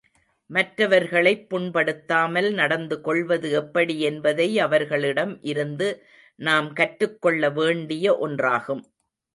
[0.49, 5.89] மற்றவர்களைப் புண்படுத்தாமல் நடந்துகொள்வது எப்படி என்பதை அவர்களிடம் இருந்து
[6.39, 8.83] நாம் கற்றுக்கொள்ள வேண்டிய ஒன்றாகும்.